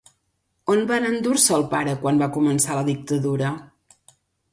On 0.75 0.79
van 0.91 1.03
endur-se 1.09 1.53
al 1.57 1.65
pare 1.73 1.93
quan 2.05 2.21
va 2.21 2.29
començar 2.39 2.79
la 2.79 2.87
dictadura? 2.89 3.53